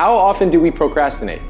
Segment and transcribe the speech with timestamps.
[0.00, 1.42] How often do we procrastinate?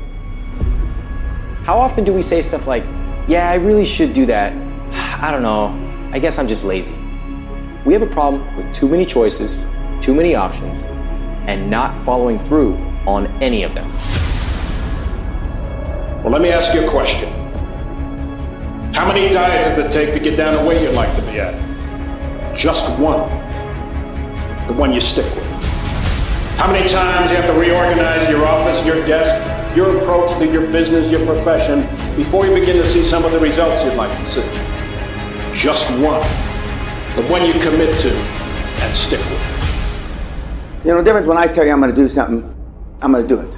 [1.63, 2.83] How often do we say stuff like,
[3.29, 4.53] yeah, I really should do that.
[5.23, 5.69] I don't know.
[6.13, 7.01] I guess I'm just lazy.
[7.85, 10.83] We have a problem with too many choices, too many options,
[11.47, 12.75] and not following through
[13.07, 13.89] on any of them.
[16.25, 17.33] Well, let me ask you a question.
[18.93, 21.39] How many diets does it take to get down to where you'd like to be
[21.39, 21.55] at?
[22.57, 23.31] Just one.
[24.67, 25.60] The one you stick with.
[26.61, 29.35] How many times you have to reorganize your office, your desk,
[29.75, 31.81] your approach to your business, your profession,
[32.17, 34.43] before you begin to see some of the results you'd like to see?
[35.55, 36.21] Just one.
[37.17, 40.85] The one you commit to and stick with.
[40.85, 42.45] You know, the difference when I tell you I'm going to do something,
[43.01, 43.55] I'm going to do it.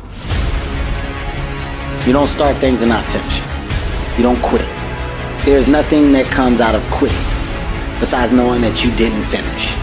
[2.06, 4.16] You don't start things and not finish it.
[4.16, 4.62] You don't quit.
[4.62, 5.44] it.
[5.44, 7.18] There's nothing that comes out of quitting
[7.98, 9.74] besides knowing that you didn't finish.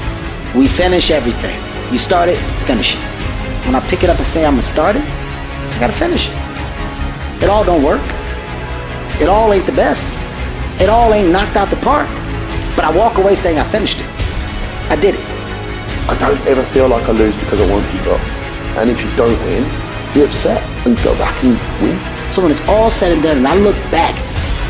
[0.55, 1.61] We finish everything.
[1.91, 3.08] You start it, finish it.
[3.65, 7.43] When I pick it up and say I'm gonna start it, I gotta finish it.
[7.43, 8.01] It all don't work.
[9.21, 10.17] It all ain't the best.
[10.81, 12.07] It all ain't knocked out the park.
[12.75, 14.07] But I walk away saying I finished it.
[14.89, 15.25] I did it.
[16.09, 18.21] I don't ever feel like I lose because I won't give up.
[18.77, 19.63] And if you don't win,
[20.13, 21.99] be upset and go back and win.
[22.33, 24.15] So when it's all said and done and I look back,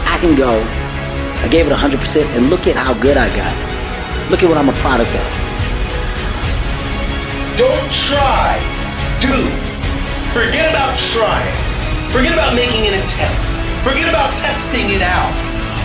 [0.06, 0.60] I can go,
[1.44, 3.54] I gave it 100% and look at how good I got.
[4.30, 5.50] Look at what I'm a product of.
[7.58, 8.60] Don't try,
[9.22, 9.38] do.
[10.32, 11.56] Forget about trying.
[12.12, 13.40] Forget about making an attempt.
[13.84, 15.32] Forget about testing it out.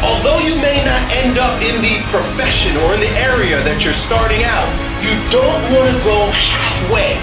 [0.03, 3.97] Although you may not end up in the profession or in the area that you're
[3.97, 4.69] starting out,
[5.01, 7.17] you don't want to go halfway.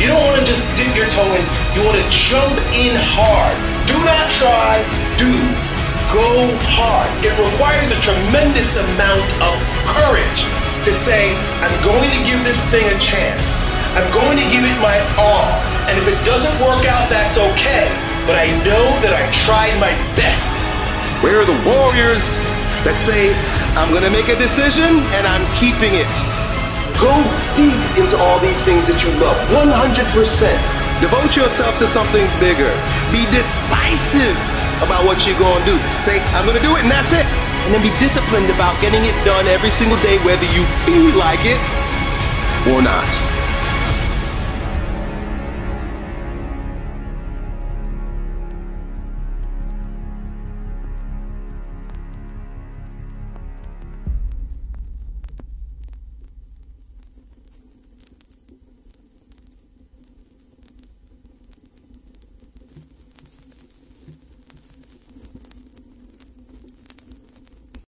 [0.00, 1.44] You don't want to just dip your toe in.
[1.76, 3.54] You want to jump in hard.
[3.84, 4.80] Do not try,
[5.20, 5.30] do.
[6.08, 7.08] Go hard.
[7.24, 10.40] It requires a tremendous amount of courage
[10.88, 13.71] to say, I'm going to give this thing a chance.
[13.92, 15.52] I'm going to give it my all.
[15.84, 17.84] And if it doesn't work out, that's okay.
[18.24, 20.56] But I know that I tried my best.
[21.20, 22.24] Where are the warriors
[22.88, 23.36] that say,
[23.76, 26.08] I'm going to make a decision and I'm keeping it?
[26.96, 27.12] Go
[27.52, 29.68] deep into all these things that you love, 100%.
[31.04, 32.72] Devote yourself to something bigger.
[33.12, 34.38] Be decisive
[34.80, 35.76] about what you're going to do.
[36.00, 37.28] Say, I'm going to do it, and that's it.
[37.68, 41.44] And then be disciplined about getting it done every single day, whether you feel like
[41.44, 41.60] it
[42.72, 43.21] or not.